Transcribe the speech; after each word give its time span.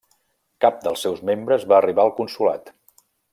Cap 0.63 0.79
dels 0.87 1.03
seus 1.07 1.21
membres 1.31 1.67
va 1.73 1.77
arribar 1.81 2.07
al 2.07 2.15
consolat. 2.21 2.73